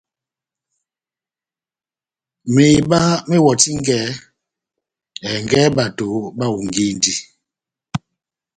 Meheba 2.53 2.99
mewɔtingɛni 3.29 4.13
ɛngɛ 5.31 5.61
bato 5.75 6.05
bahongindi. 6.37 7.13